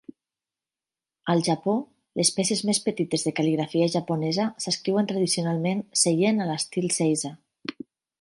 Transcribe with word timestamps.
Al 1.33 1.41
Japó, 1.47 1.73
les 2.19 2.31
peces 2.37 2.63
més 2.69 2.79
petites 2.87 3.25
de 3.27 3.33
cal·ligrafia 3.39 3.89
japonesa 3.97 4.47
s'escriuen 4.65 5.11
tradicionalment 5.13 5.85
seient 6.05 6.43
a 6.47 6.49
l'estil 6.53 6.89
seiza. 6.97 7.33